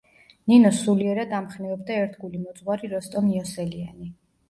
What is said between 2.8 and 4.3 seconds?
როსტომ იოსელიანი.